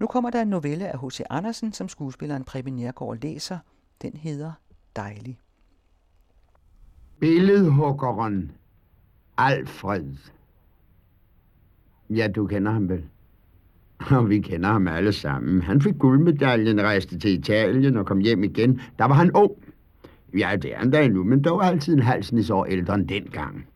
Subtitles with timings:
[0.00, 1.20] Nu kommer der en novelle af H.C.
[1.30, 3.58] Andersen, som skuespilleren Preben Nergård læser.
[4.02, 4.52] Den hedder
[4.96, 5.38] Dejlig.
[7.18, 8.52] Billedhuggeren
[9.36, 10.16] Alfred.
[12.10, 13.04] Ja, du kender ham vel?
[14.10, 15.62] Og vi kender ham alle sammen.
[15.62, 18.80] Han fik guldmedaljen, rejste til Italien og kom hjem igen.
[18.98, 19.52] Der var han ung.
[20.38, 23.08] Ja, det er han da endnu, men dog altid en halsen i år ældre end
[23.08, 23.66] dengang.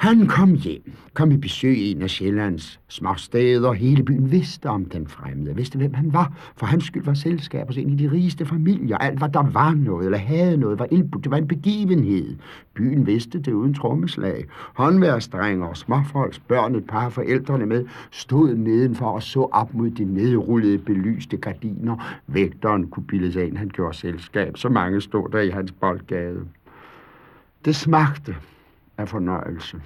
[0.00, 3.72] Han kom hjem, kom i besøg i en af Sjællands småsteder.
[3.72, 6.32] Hele byen vidste om den fremmede, vidste hvem han var.
[6.56, 8.98] For hans skyld var selskabet en i de rigeste familier.
[8.98, 11.24] Alt, hvad der var noget eller havde noget, var indbudt.
[11.24, 12.36] Det var en begivenhed.
[12.74, 14.44] Byen vidste det uden trommeslag.
[14.74, 20.04] Håndværstrenger og småfolks børn, et par forældrene med, stod nedenfor og så op mod de
[20.04, 22.20] nedrullede, belyste gardiner.
[22.26, 24.56] Vægteren kunne bilde sig ind, han gjorde selskab.
[24.56, 26.40] Så mange stod der i hans boldgade.
[27.64, 28.34] Det smagte
[29.00, 29.82] af fornøjelse.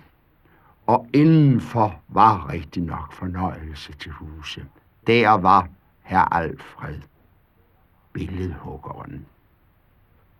[0.86, 4.66] Og indenfor var rigtig nok fornøjelse til huse.
[5.06, 5.68] Der var
[6.02, 7.00] herr Alfred,
[8.12, 9.26] billedhuggeren.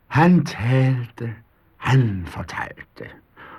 [0.06, 1.34] Han talte,
[1.77, 3.05] han fortalte,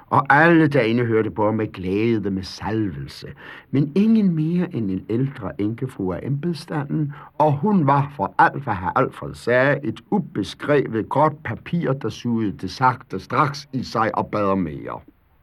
[0.09, 3.27] og alle derinde hørte på med glæde med salvelse,
[3.71, 8.73] men ingen mere end en ældre enkefru af embedsstanden, og hun var for alt, hvad
[8.73, 14.27] herr Alfred sagde, et ubeskrevet godt papir, der sugede det sagte straks i sig og
[14.27, 14.99] bad mere.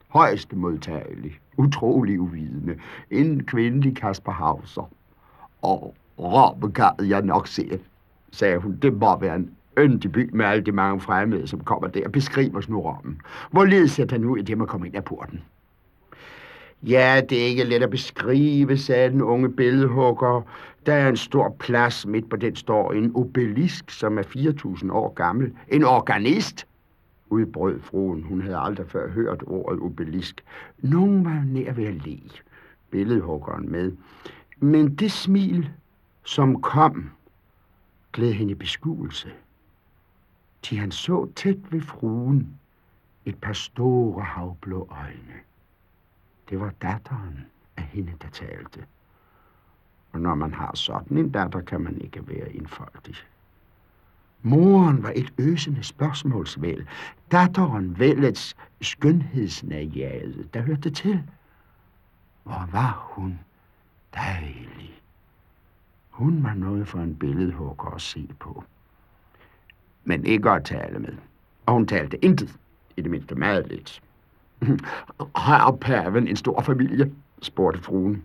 [0.09, 2.77] Højst modtagelig, utrolig uvidende,
[3.11, 4.91] en kvindelig Kasper Hauser.
[5.63, 6.73] Og råbe
[7.09, 7.79] jeg nok se,
[8.33, 11.89] sagde hun, det må være en yndig by med alle de mange fremmede, som kommer
[11.89, 12.09] der.
[12.09, 13.21] Beskriv os nu Rommen.
[13.51, 15.41] Hvorledes ser den ud i det, man kommer ind af porten?
[16.83, 20.43] Ja, det er ikke let at beskrive, sagde den unge billedhugger.
[20.87, 25.15] Der er en stor plads, midt på den står en obelisk, som er 4.000 år
[25.15, 25.53] gammel.
[25.69, 26.67] En organist,
[27.31, 28.23] udbrød fruen.
[28.23, 30.45] Hun havde aldrig før hørt ordet obelisk.
[30.79, 32.19] Nogen var nær ved at le,
[32.91, 33.93] billedhuggeren med.
[34.61, 35.71] Men det smil,
[36.25, 37.11] som kom,
[38.13, 39.29] glæd hende beskuelse.
[40.63, 42.59] Til han så tæt ved fruen
[43.25, 45.41] et par store havblå øjne.
[46.51, 47.47] Det var datteren
[47.77, 48.85] af hende, der talte.
[50.13, 53.15] Og når man har sådan en datter, kan man ikke være indfoldig.
[54.43, 56.89] Moren var et øsende spørgsmålsvæl.
[57.31, 61.23] Datteren vælets skønhedsnajade, der hørte til.
[62.43, 63.39] Hvor var hun
[64.15, 65.03] dejlig.
[66.11, 68.65] Hun var noget for en billedhugger at se på.
[70.05, 71.13] Men ikke at tale med.
[71.67, 72.55] Og hun talte intet.
[72.97, 74.03] I det mindste meget lidt.
[75.37, 77.13] Har paven en stor familie?
[77.43, 78.23] spurgte fruen.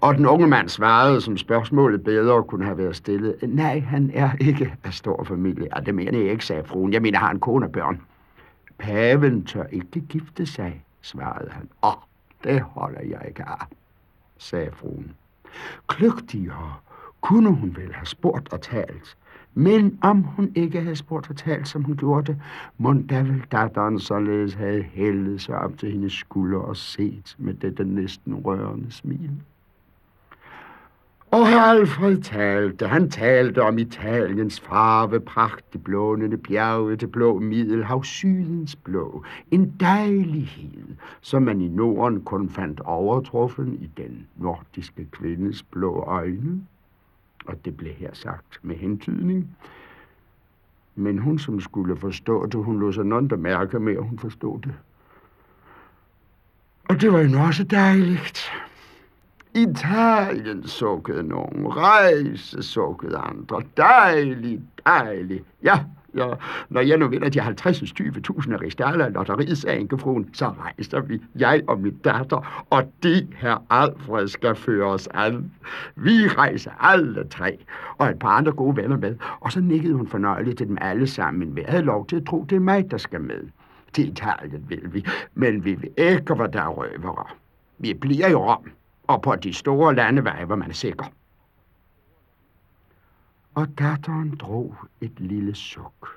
[0.00, 3.36] Og den unge mand svarede, som spørgsmålet bedre kunne have været stillet.
[3.42, 5.68] Nej, han er ikke af stor familie.
[5.76, 6.92] Ja, det mener jeg ikke, sagde fruen.
[6.92, 8.00] Jeg mener, har en kone og børn.
[8.78, 11.68] Paven tør ikke gifte sig, svarede han.
[11.84, 11.92] Åh,
[12.44, 13.66] det holder jeg ikke af,
[14.38, 15.12] sagde fruen.
[15.86, 16.74] Kløgtigere
[17.20, 19.16] kunne hun vel have spurgt og talt.
[19.54, 22.40] Men om hun ikke havde spurgt og talt, som hun gjorde det,
[22.78, 27.54] må da vel datteren således havde hældet sig op til hendes skulder og set med
[27.54, 29.30] dette næsten rørende smil.
[31.32, 37.38] Og herr Alfred talte, han talte om Italiens farve, pragt, de blånende bjerge, det blå
[37.38, 39.24] middelhav, sydens blå.
[39.50, 46.62] En dejlighed, som man i Norden kun fandt overtruffen i den nordiske kvindes blå øjne.
[47.46, 49.56] Og det blev her sagt med hentydning.
[50.94, 54.18] Men hun, som skulle forstå det, hun lå sig nogen der mærke med, at hun
[54.18, 54.74] forstod det.
[56.88, 58.50] Og det var jo også dejligt.
[59.54, 63.62] Italien sukkede nogen, rejse sukkede andre.
[63.76, 65.44] Dejligt, dejligt.
[65.62, 65.84] Ja,
[66.14, 66.28] ja,
[66.68, 71.20] når jeg nu vinder de 50 20.000 ristaler af lotteriet, sagde enkefruen, så rejser vi,
[71.36, 75.52] jeg og min datter, og det her Alfred skal føre os an.
[75.96, 77.58] Vi rejser alle tre,
[77.98, 81.06] og et par andre gode venner med, og så nikkede hun fornøjeligt til dem alle
[81.06, 83.48] sammen, men vi havde lov til at tro, det er mig, der skal med.
[83.92, 87.26] Til Italien vil vi, men vi vil ikke, hvor der er røvere.
[87.78, 88.70] Vi bliver i Rom
[89.06, 91.04] og på de store landeveje, hvor man er sikker.
[93.54, 96.08] Og datteren drog et lille suk.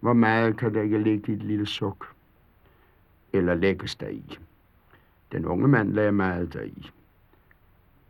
[0.00, 2.14] Hvor meget kan der ikke ligge i et lille suk?
[3.32, 4.38] Eller lægges der i?
[5.32, 6.90] Den unge mand lagde meget deri.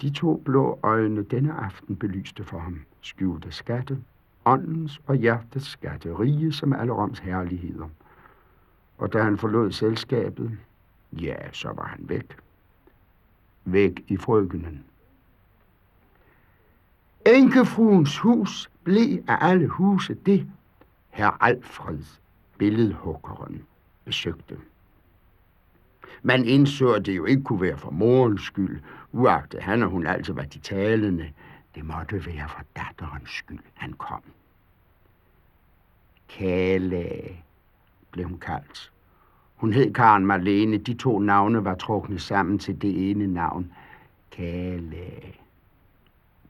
[0.01, 3.99] De to blå øjne denne aften belyste for ham skjulte skatte,
[4.45, 7.89] åndens og hjertets skatte, rige som alle Roms herligheder.
[8.99, 10.59] Og da han forlod selskabet,
[11.13, 12.37] ja, så var han væk
[13.65, 14.85] væk i frøkenen.
[17.27, 20.47] Enkefruens hus blev af alle huse det,
[21.11, 22.05] herr Alfred,
[22.59, 23.63] billedhuggeren,
[24.05, 24.57] besøgte.
[26.23, 28.81] Man indså, at det jo ikke kunne være for morens skyld,
[29.13, 31.33] uagtet han og hun altid var de talende,
[31.75, 34.23] Det måtte være for datterens skyld, han kom.
[36.29, 37.09] Kale,
[38.11, 38.93] blev hun kaldt.
[39.57, 40.79] Hun hed Karen Marlene.
[40.79, 43.73] De to navne var trukne sammen til det ene navn.
[44.31, 45.42] Kale.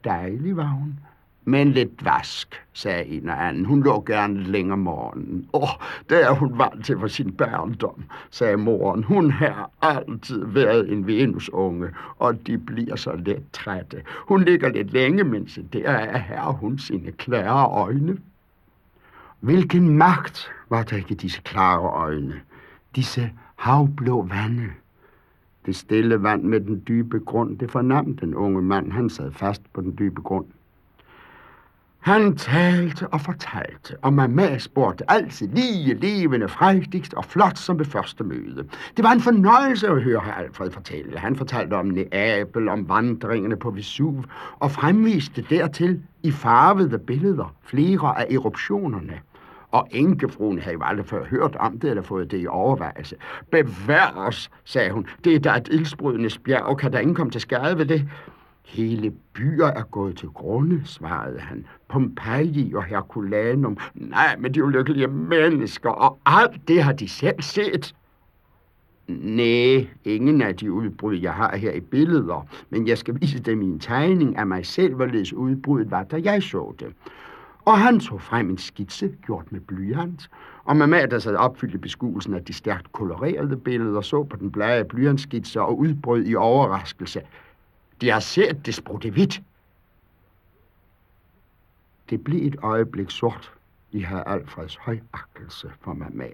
[0.03, 0.99] Dejlig var hun.
[1.45, 3.65] Men lidt vask, sagde en og anden.
[3.65, 5.49] Hun lå gerne lidt længere om morgenen.
[5.53, 5.69] Åh, oh,
[6.09, 9.03] det er hun vant til for sin børndom, sagde moren.
[9.03, 11.89] Hun har altid været en venusunge,
[12.19, 14.03] og de bliver så let trætte.
[14.27, 18.17] Hun ligger lidt længe, mens der er her hun sine klare øjne.
[19.39, 22.41] Hvilken magt var der ikke disse klare øjne?
[22.95, 24.69] Disse havblå vande.
[25.65, 28.91] Det stille vand med den dybe grund, det fornam den unge mand.
[28.91, 30.45] Han sad fast på den dybe grund.
[32.03, 37.85] Han talte og fortalte, og mamma spurgte altid lige levende, frejdigst og flot som ved
[37.85, 38.67] første møde.
[38.97, 41.17] Det var en fornøjelse at høre herr Alfred fortælle.
[41.17, 44.23] Han fortalte om Neapel, om vandringerne på Vesuv,
[44.59, 49.19] og fremviste dertil i farvede billeder flere af eruptionerne.
[49.73, 53.15] Og enkefruen havde jo aldrig før hørt om det, eller fået det i overvejelse.
[53.51, 55.07] Bevær os, sagde hun.
[55.23, 58.07] Det er da et ildsbrydende bjerg, kan der ingen komme til skade ved det?
[58.65, 61.65] Hele byer er gået til grunde, svarede han.
[61.87, 63.77] Pompeji og Herculanum.
[63.95, 67.95] Nej, men de ulykkelige mennesker, og alt det har de selv set.
[69.07, 73.61] Nej, ingen af de udbrud, jeg har her i billeder, men jeg skal vise dem
[73.61, 76.87] i en tegning af mig selv, hvorledes udbruddet var, da jeg så det.
[77.65, 80.29] Og han tog frem en skitse, gjort med blyant,
[80.63, 84.51] og mamma, der sad opfyldt i beskuelsen af de stærkt kolorerede billeder, så på den
[84.51, 87.21] blege blyantskitse og udbrød i overraskelse.
[88.01, 89.41] De har set det sprutte hvidt.
[92.09, 93.53] Det blev et øjeblik sort
[93.91, 96.27] i herr Alfreds højakkelse for mamma.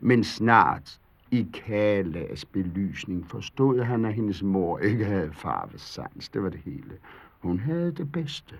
[0.00, 1.00] Men snart
[1.30, 6.28] i Kalas belysning forstod han, at hendes mor ikke havde farvesans.
[6.28, 6.98] Det var det hele.
[7.40, 8.54] Hun havde det bedste,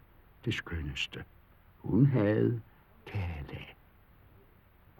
[0.44, 1.24] det skønneste.
[1.82, 2.60] Hun havde
[3.06, 3.60] Kala.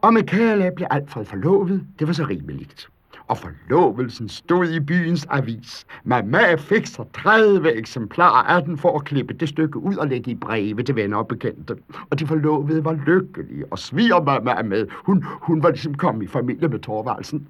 [0.03, 1.87] Og med Kala blev Alfred forlovet.
[1.99, 2.89] Det var så rimeligt.
[3.29, 5.87] Og forlovelsen stod i byens avis.
[6.05, 10.31] Mamma fik så 30 eksemplarer af den for at klippe det stykke ud og lægge
[10.31, 11.77] i breve til venner og bekendte.
[12.11, 14.87] Og de forlovede var lykkelige, og svigermamma er med.
[14.91, 17.49] Hun, hun var ligesom kommet i familie med Torvaldsen.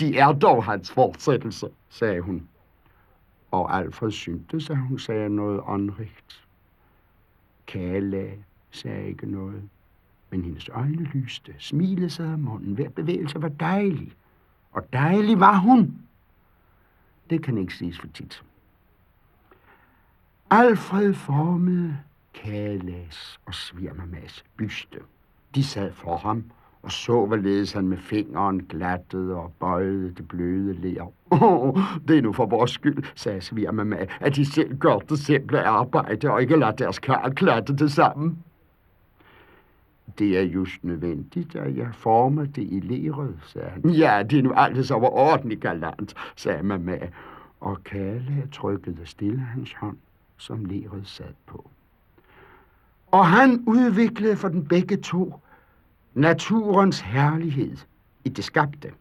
[0.00, 2.48] De er dog hans fortsættelse, sagde hun.
[3.50, 6.44] Og Alfred syntes, at hun sagde noget åndrigt.
[7.66, 8.28] Kala
[8.70, 9.62] sagde ikke noget,
[10.30, 14.12] men hendes øjne lyste, smilede sig af munden, hver bevægelse var dejlig.
[14.72, 15.98] Og dejlig var hun.
[17.30, 18.42] Det kan ikke siges for tit.
[20.50, 21.98] Alfred formede
[22.34, 24.98] Kalas og Svirmamas byste.
[25.54, 26.44] De sad for ham
[26.82, 31.12] og så, hvorledes han med fingeren glattede og bøjede det bløde ler.
[31.30, 31.78] Oh,
[32.08, 36.30] det er nu for vores skyld, sagde Svirmama, at de selv gør det simple arbejde
[36.30, 38.38] og ikke lader deres karl klatte det sammen.
[40.18, 43.90] Det er just nødvendigt, at jeg former det i leret, sagde han.
[43.90, 46.98] Ja, det er nu altid overordentligt galant, sagde mamma.
[47.60, 49.96] Og Kalle trykkede stille hans hånd,
[50.36, 51.70] som leret sad på.
[53.06, 55.34] Og han udviklede for den begge to
[56.14, 57.76] naturens herlighed
[58.24, 58.92] i det skabte.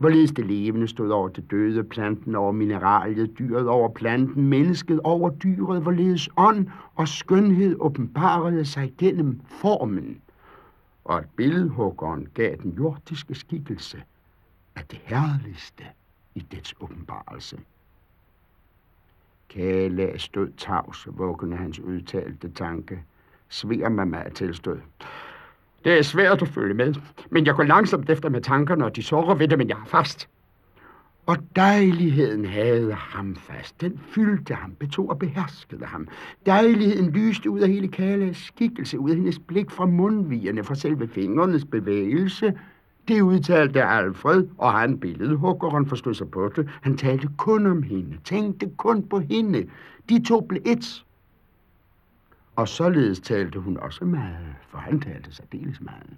[0.00, 5.30] Hvorledes det levende stod over det døde, planten over mineraliet, dyret over planten, mennesket over
[5.30, 10.20] dyret, hvorledes ånd og skønhed åbenbarede sig gennem formen,
[11.04, 14.02] og at billedhuggeren gav den jordiske skikkelse
[14.76, 15.84] af det herligste
[16.34, 17.58] i dets åbenbarelse.
[19.48, 23.02] Kale stod tavs, vuggende hans udtalte tanke.
[23.48, 24.78] Sver mamma tilstod.
[25.84, 26.94] Det er svært at følge med,
[27.30, 29.86] men jeg går langsomt efter med tankerne, og de sårer ved det, men jeg er
[29.86, 30.28] fast.
[31.26, 33.80] Og dejligheden havde ham fast.
[33.80, 36.08] Den fyldte ham, betog og beherskede ham.
[36.46, 41.08] Dejligheden lyste ud af hele Kalas skikkelse, ud af hendes blik fra mundvigerne, fra selve
[41.08, 42.54] fingernes bevægelse.
[43.08, 46.68] Det udtalte Alfred, og han billedhuggeren forstod sig på det.
[46.80, 49.66] Han talte kun om hende, tænkte kun på hende.
[50.08, 51.04] De to blev et.
[52.56, 56.16] Og således talte hun også meget, for han talte særdeles meget.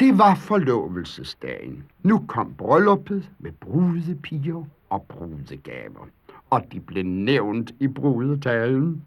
[0.00, 1.84] Det var forlovelsesdagen.
[2.02, 6.06] Nu kom brylluppet med brudepiger og brudegaver.
[6.50, 9.04] Og de blev nævnt i brudetalen.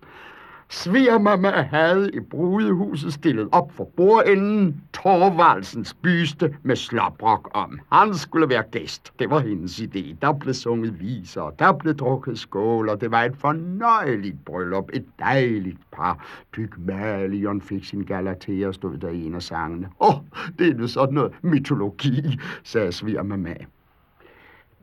[0.70, 7.80] Svigermamma havde i brudehuset stillet op for bordenden Torvaldsens byste med slåbrok om.
[7.92, 9.14] Han skulle være gæst.
[9.20, 10.16] Det var hendes idé.
[10.22, 14.90] Der blev sunget viser, der blev drukket skål, og det var et fornøjeligt bryllup.
[14.94, 16.26] Et dejligt par.
[16.52, 19.90] Pygmalion fik sin galatea, stod der i en af sangene.
[20.00, 20.16] Åh, oh,
[20.60, 23.56] det er nu sådan noget mytologi, sagde svigermamma.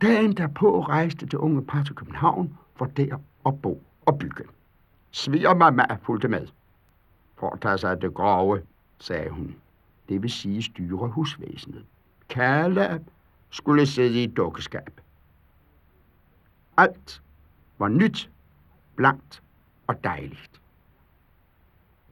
[0.02, 4.44] Dagen derpå rejste det unge par til København for der at bo og bygge.
[5.12, 6.46] Svigermamma fulgte med.
[7.36, 8.62] Foretage sig det grove,
[8.98, 9.56] sagde hun.
[10.08, 11.86] Det vil sige styre husvæsenet.
[12.28, 13.04] Kalle
[13.50, 15.00] skulle sidde i dukkeskab.
[16.76, 17.22] Alt
[17.78, 18.30] var nyt,
[18.96, 19.42] blankt
[19.86, 20.60] og dejligt.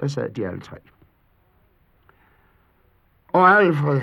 [0.01, 0.77] Der sad de alle tre.
[3.29, 4.01] Og Alfred,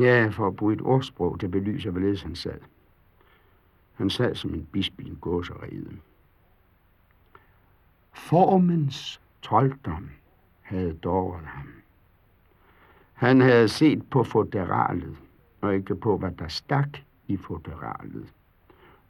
[0.00, 2.60] ja, for at bruge et ordsprog, det belyser, hvorledes han sad.
[3.94, 5.98] Han sad som en bisp i en gåserede.
[8.12, 10.10] Formens trolddom
[10.60, 11.68] havde dåret ham.
[13.12, 15.16] Han havde set på foderalet,
[15.60, 18.26] og ikke på, hvad der stak i foderalet.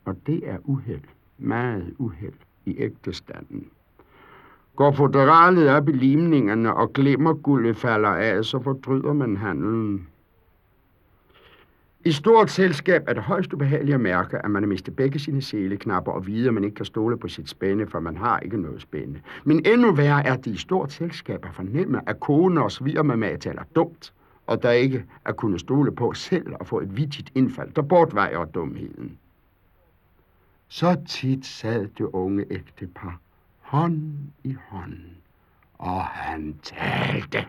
[0.04, 1.04] Og det er uheld,
[1.38, 3.70] meget uheld i ægtestanden.
[4.76, 10.08] Går foderalet op i limningerne og glemmer guldet falder af, så fordryder man handelen.
[12.04, 15.42] I stort selskab er det højst ubehageligt at mærke, at man har mistet begge sine
[15.42, 18.60] seleknapper og vide, at man ikke kan stole på sit spænde, for man har ikke
[18.60, 19.20] noget spænde.
[19.44, 23.62] Men endnu værre er det i stort selskab at fornemme, at kone og svigermamma taler
[23.76, 24.12] dumt,
[24.46, 28.44] og der ikke at kunne stole på selv og få et vittigt indfald, der bortvejer
[28.44, 29.18] dumheden.
[30.68, 33.20] Så tit sad det unge ægtepar
[33.60, 34.98] hånd i hånd,
[35.78, 37.46] og han talte,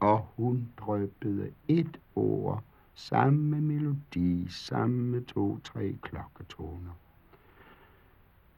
[0.00, 2.62] og hun drøbede et ord
[3.00, 6.90] Samme melodi, samme to-tre klokketoner.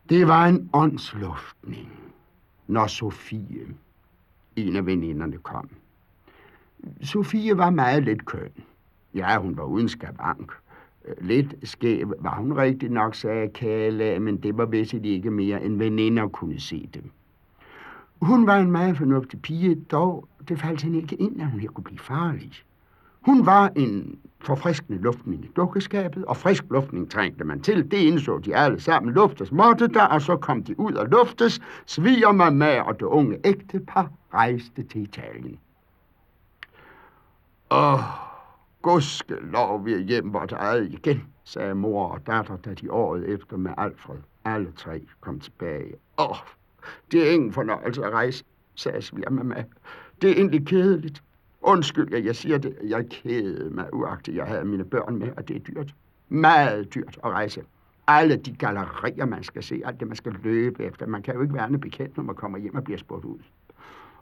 [0.09, 1.93] Det var en åndsluftning,
[2.67, 3.67] når Sofie,
[4.57, 5.69] en af veninderne, kom.
[7.03, 8.51] Sofie var meget lidt køn.
[9.15, 10.53] Ja, hun var uden skavank.
[11.21, 15.79] Lidt skæv var hun rigtig nok, sagde Kala, men det var vist ikke mere, end
[15.79, 17.11] veninder kunne se dem.
[18.23, 21.69] Hun var en meget fornuftig pige, dog det faldt hende ikke ind, at hun her
[21.69, 22.65] kunne blive farlig.
[23.21, 27.91] Hun var en forfriskende luftning i dukkeskabet, og frisk luftning trængte man til.
[27.91, 29.15] Det indså de alle sammen.
[29.15, 31.61] Luftes måtte der, og så kom de ud og luftes.
[31.87, 35.59] Sviger mamma og det unge ægtepar rejste til Italien.
[37.71, 38.01] Åh,
[38.83, 43.29] gudske lov, vi er hjemme vort eget igen, sagde mor og datter, da de året
[43.29, 45.95] efter med Alfred, alle tre, kom tilbage.
[46.19, 46.37] Åh,
[47.13, 49.65] det er ingen fornøjelse at rejse, sagde sviger.
[50.23, 51.23] Det er egentlig kedeligt.
[51.63, 52.77] Undskyld, at jeg siger det.
[52.85, 55.95] Jeg kædede mig, uagtigt jeg havde mine børn med, og det er dyrt.
[56.29, 57.63] Meget dyrt at rejse.
[58.07, 61.07] Alle de gallerier, man skal se, alt det, man skal løbe efter.
[61.07, 63.39] Man kan jo ikke være bekendt, når man kommer hjem og bliver spurgt ud.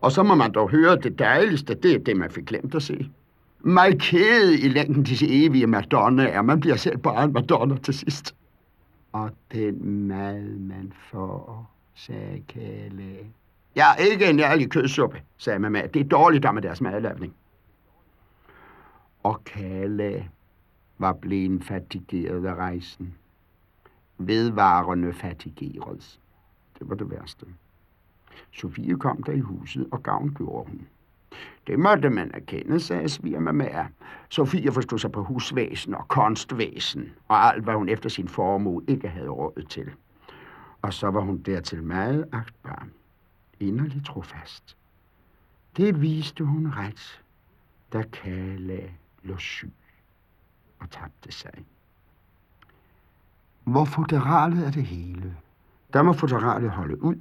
[0.01, 2.75] Og så må man dog høre, at det dejligste, det er det, man fik glemt
[2.75, 3.11] at se.
[3.61, 6.43] Mig kæde i længden disse evige madonnaer.
[6.43, 8.35] Man bliver selv bare en madonna til sidst.
[9.13, 13.17] Og den mad, man får, sagde Kalle.
[13.79, 15.87] Jeg er ikke en ærlig kødsuppe, sagde mamma.
[15.87, 17.35] Det er dårligt der med deres madlavning.
[19.23, 20.31] Og Kalle
[20.99, 23.15] var blevet fatigeret af rejsen.
[24.19, 26.21] Vedvarende fatigeret.
[26.79, 27.47] Det var det værste.
[28.53, 30.87] Sofie kom der i huset, og gavn gjorde hun.
[31.67, 33.87] Det måtte man erkende, sagde svigermamma.
[34.29, 39.09] Sofie forstod sig på husvæsen og kunstvæsen, og alt, hvad hun efter sin formue ikke
[39.09, 39.91] havde råd til.
[40.83, 42.87] Og så var hun dertil meget agtbar
[43.61, 44.77] inderligt trofast.
[45.77, 47.23] Det viste hun ret,
[47.93, 48.91] da Kala
[49.23, 49.73] lå syg
[50.79, 51.65] og tabte sig.
[53.65, 55.37] Hvor futeralet er det hele.
[55.93, 57.17] Der må futeralet holde ud,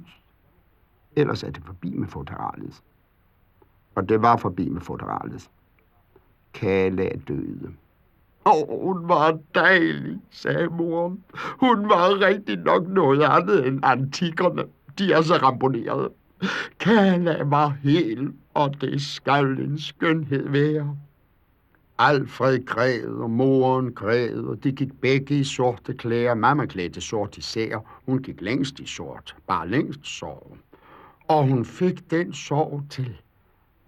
[1.16, 2.82] ellers er det forbi med futeralet.
[3.94, 5.50] Og det var forbi med futeralet.
[6.54, 7.74] Kala døde.
[8.46, 11.24] Åh, oh, hun var dejlig, sagde moren.
[11.60, 14.64] Hun var rigtig nok noget andet end antikkerne.
[14.98, 16.10] De er så ramponerede.
[16.80, 20.96] Kala var hel, og det skal en skønhed være.
[21.98, 26.34] Alfred græd, og moren græd, og de gik begge i sorte klæder.
[26.34, 28.00] Mamma klædte sort især.
[28.06, 30.56] Hun gik længst i sort, bare længst sorg.
[31.28, 33.20] Og hun fik den sorg til,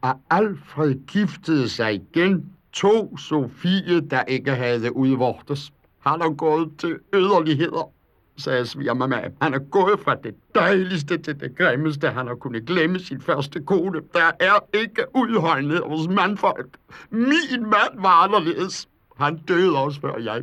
[0.02, 5.72] at Alfred giftede sig igen to Sofie, der ikke havde udvortes.
[5.98, 7.92] Han er gået til yderligheder
[8.40, 9.30] sagde svigermamma.
[9.42, 12.10] Han er gået fra det dejligste til det grimmeste.
[12.10, 14.00] Han har kunnet glemme sin første kone.
[14.14, 16.76] Der er ikke udholdenhed hos mandfolk.
[17.10, 18.88] Min mand var anderledes.
[19.16, 20.42] Han døde også før jeg.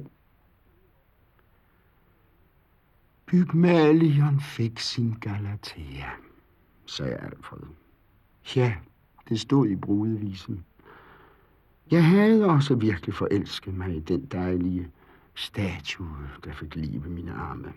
[3.25, 6.09] Pygmalion fik sin Galatea,
[6.85, 7.59] sagde Alfred.
[8.55, 8.73] Ja,
[9.29, 10.65] det stod i brudevisen.
[11.91, 14.91] Jeg havde også virkelig forelsket mig i den dejlige
[15.37, 17.73] statue, der fik liv i mine arme.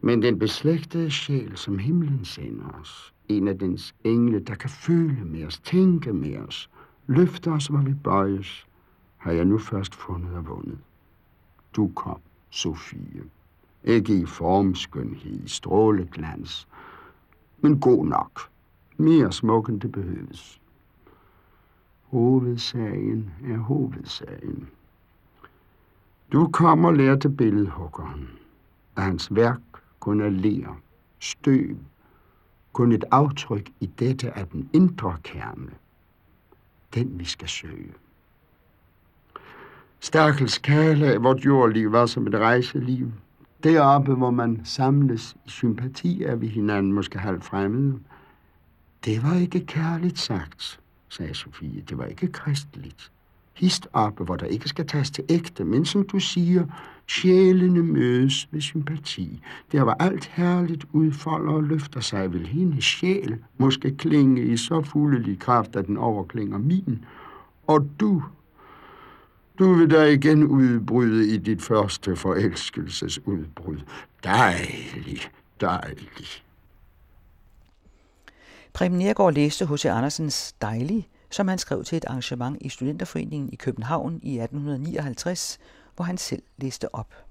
[0.00, 5.24] Men den beslægtede sjæl, som himlen sender os, en af dens engle, der kan føle
[5.24, 6.70] med os, tænke med os,
[7.06, 8.66] løfte os, hvor vi bøjes,
[9.16, 10.78] har jeg nu først fundet og vundet.
[11.76, 13.22] Du kom, Sofie.
[13.84, 16.68] Ikke i formskønhed, i stråleglans,
[17.60, 18.40] men god nok.
[18.96, 20.60] Mere smuk end det behøves.
[22.02, 24.68] Hovedsagen er hovedsagen.
[26.32, 28.28] Du kommer og lærte billedhuggeren,
[28.96, 29.60] at hans værk
[30.00, 30.80] kun er ler,
[31.20, 31.76] støv,
[32.72, 35.70] kun et aftryk i dette af den indre kerne,
[36.94, 37.92] den vi skal søge.
[40.00, 43.12] Stakkels kale, vort jordliv var som et rejseliv.
[43.64, 48.00] Deroppe, hvor man samles i sympati er vi hinanden måske halvt fremmede.
[49.04, 51.80] Det var ikke kærligt sagt, sagde Sofie.
[51.80, 53.12] Det var ikke kristeligt.
[53.56, 56.66] Hist oppe, hvor der ikke skal tages til ægte, men som du siger,
[57.06, 59.42] sjælene mødes ved sympati.
[59.72, 64.82] Der var alt herligt udfolder og løfter sig, vil hendes sjæl måske klinge i så
[64.82, 67.04] fuldelig kraft, at den overklinger min.
[67.66, 68.22] Og du,
[69.58, 73.78] du vil da igen udbryde i dit første forelskelsesudbrud.
[74.24, 75.20] Dejlig,
[75.60, 76.26] dejlig.
[78.72, 79.84] Preben Nergård læste H.C.
[79.84, 85.58] Andersens Dejlig, som han skrev til et arrangement i Studenterforeningen i København i 1859,
[85.96, 87.25] hvor han selv læste op.